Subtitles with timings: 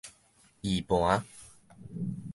[0.63, 1.23] 字盤